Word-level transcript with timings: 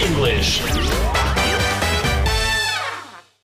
English. 0.00 0.62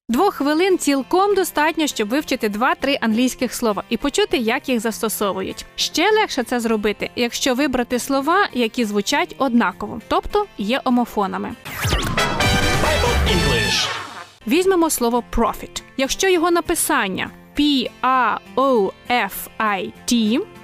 Двох 0.09 0.33
хвилин 0.33 0.77
цілком 0.77 1.35
достатньо, 1.35 1.87
щоб 1.87 2.09
вивчити 2.09 2.49
два-три 2.49 2.97
англійських 3.01 3.53
слова 3.53 3.83
і 3.89 3.97
почути, 3.97 4.37
як 4.37 4.69
їх 4.69 4.79
застосовують. 4.79 5.65
Ще 5.75 6.11
легше 6.11 6.43
це 6.43 6.59
зробити, 6.59 7.09
якщо 7.15 7.53
вибрати 7.53 7.99
слова, 7.99 8.47
які 8.53 8.85
звучать 8.85 9.35
однаково, 9.37 10.01
тобто 10.07 10.45
є 10.57 10.81
омофонами. 10.83 11.55
Bible 12.83 13.17
English. 13.31 13.87
Візьмемо 14.47 14.89
слово 14.89 15.23
profit. 15.31 15.81
Якщо 15.97 16.29
його 16.29 16.51
написання 16.51 17.29
P-A-O-F-I-T, 17.59 17.99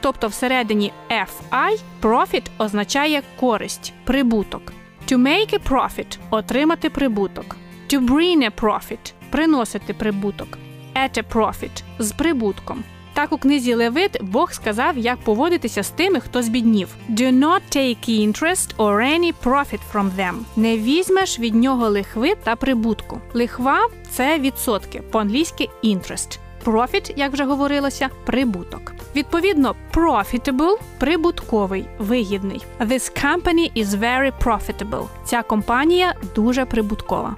тобто 0.02 0.28
всередині 0.28 0.94
F-I, 1.12 1.78
profit 2.02 2.44
означає 2.58 3.22
користь, 3.40 3.94
прибуток. 4.04 4.74
To 5.14 5.18
make 5.20 5.54
a 5.54 5.70
profit 5.72 6.18
отримати 6.30 6.90
прибуток. 6.90 7.56
To 7.90 8.06
bring 8.06 8.44
a 8.44 8.62
profit 8.62 9.14
приносити 9.30 9.94
прибуток. 9.94 10.58
At 10.96 11.18
a 11.18 11.24
profit 11.34 11.84
з 12.00 12.12
прибутком. 12.12 12.84
Так 13.14 13.32
у 13.32 13.38
книзі 13.38 13.74
Левит 13.74 14.24
Бог 14.24 14.54
сказав, 14.54 14.98
як 14.98 15.20
поводитися 15.20 15.84
з 15.84 15.90
тими, 15.90 16.20
хто 16.20 16.42
збіднів. 16.42 16.88
Do 17.10 17.32
not 17.40 17.62
take 17.76 18.10
interest 18.10 18.76
or 18.76 19.20
any 19.20 19.34
profit 19.44 19.80
from 19.94 20.10
them. 20.18 20.34
Не 20.56 20.78
візьмеш 20.78 21.40
від 21.40 21.56
нього 21.56 21.90
лихви 21.90 22.36
та 22.44 22.56
прибутку. 22.56 23.22
Лихва 23.34 23.88
це 24.12 24.40
відсотки, 24.40 25.02
по-англійськи 25.12 25.70
interest. 25.84 26.40
Profit, 26.66 27.14
як 27.16 27.34
вже 27.34 27.44
говорилося, 27.44 28.10
прибуток. 28.26 28.94
Відповідно, 29.16 29.76
profitable– 29.94 30.76
прибутковий, 30.98 31.86
вигідний. 32.00 32.66
This 32.80 33.24
company 33.26 33.84
is 33.84 33.86
very 33.86 34.32
profitable. 34.44 35.08
Ця 35.26 35.42
компанія 35.44 36.14
дуже 36.36 36.66
прибуткова. 36.66 37.36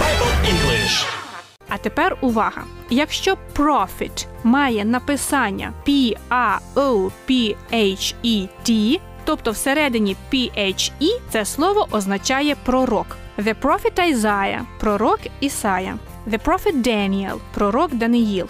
Bible 0.00 0.32
English. 0.50 1.06
А 1.68 1.78
тепер 1.78 2.16
увага! 2.20 2.62
Якщо 2.90 3.36
profit 3.56 4.26
має 4.44 4.84
написання 4.84 5.72
P-A-O-P-H-E-T, 5.86 6.20
тобто 9.24 9.50
всередині 9.50 10.16
P-H-E, 10.32 11.20
це 11.30 11.44
слово 11.44 11.88
означає 11.90 12.56
пророк. 12.64 13.16
The 13.38 13.54
prophet 13.62 14.12
Isaiah– 14.14 14.60
пророк 14.80 15.20
Ісая. 15.40 15.98
The 16.28 16.38
prophet 16.44 16.82
Daniel– 16.82 17.36
пророк 17.54 17.94
Даниїл. 17.94 18.48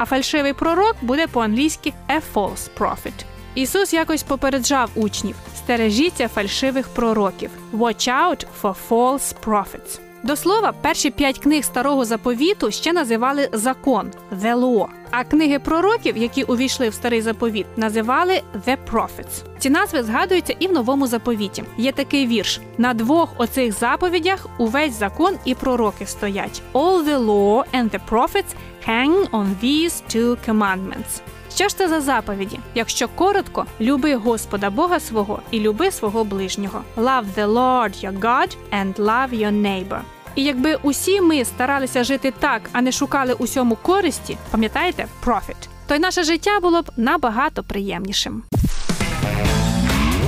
А 0.00 0.04
фальшивий 0.04 0.52
пророк 0.52 0.96
буде 1.02 1.26
по-англійськи 1.26 1.92
a 2.08 2.20
false 2.34 2.70
prophet. 2.78 3.24
Ісус 3.54 3.92
якось 3.92 4.22
попереджав 4.22 4.90
учнів: 4.94 5.36
стережіться 5.56 6.28
фальшивих 6.28 6.88
пророків. 6.88 7.50
Watch 7.72 8.08
out 8.08 8.46
for 8.62 8.74
false 8.90 9.34
prophets. 9.46 10.00
До 10.22 10.36
слова, 10.36 10.72
перші 10.72 11.10
п'ять 11.10 11.38
книг 11.38 11.64
старого 11.64 12.04
заповіту 12.04 12.70
ще 12.70 12.92
називали 12.92 13.48
закон 13.52 14.10
the 14.42 14.54
law, 14.56 14.86
а 15.10 15.24
книги 15.24 15.58
пророків, 15.58 16.16
які 16.16 16.42
увійшли 16.42 16.88
в 16.88 16.94
старий 16.94 17.22
заповіт, 17.22 17.66
називали 17.76 18.42
the 18.66 18.76
prophets. 18.92 19.44
Ці 19.58 19.70
назви 19.70 20.02
згадуються 20.02 20.54
і 20.58 20.68
в 20.68 20.72
новому 20.72 21.06
заповіті. 21.06 21.64
Є 21.76 21.92
такий 21.92 22.26
вірш: 22.26 22.60
на 22.78 22.94
двох 22.94 23.34
оцих 23.38 23.72
заповідях 23.72 24.46
увесь 24.58 24.98
закон 24.98 25.36
і 25.44 25.54
пророки 25.54 26.06
стоять. 26.06 26.62
All 26.72 27.04
the 27.04 27.18
law 27.18 27.64
and 27.74 27.90
the 27.90 28.00
prophets 28.10 28.54
hang 28.88 29.30
on 29.30 29.46
these 29.62 30.02
two 30.14 30.36
commandments. 30.48 31.20
Що 31.54 31.68
ж 31.68 31.76
це 31.76 31.88
за 31.88 32.00
заповіді? 32.00 32.58
Якщо 32.74 33.08
коротко, 33.08 33.66
люби 33.80 34.14
Господа 34.14 34.70
Бога 34.70 35.00
свого 35.00 35.42
і 35.50 35.60
люби 35.60 35.90
свого 35.90 36.24
ближнього. 36.24 36.82
Love 36.96 37.24
the 37.36 37.46
Lord 37.46 38.04
your 38.04 38.20
God 38.20 38.56
and 38.72 38.94
love 38.94 39.30
your 39.34 39.52
neighbor. 39.62 40.00
І 40.40 40.44
якби 40.44 40.74
усі 40.82 41.20
ми 41.20 41.44
старалися 41.44 42.04
жити 42.04 42.32
так, 42.40 42.62
а 42.72 42.82
не 42.82 42.92
шукали 42.92 43.32
усьому 43.32 43.76
користі, 43.76 44.36
пам'ятаєте, 44.50 45.06
profit, 45.24 45.68
то 45.86 45.94
й 45.94 45.98
наше 45.98 46.24
життя 46.24 46.60
було 46.60 46.82
б 46.82 46.90
набагато 46.96 47.62
приємнішим. 47.62 48.42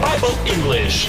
Bible 0.02 0.34
English. 0.46 1.08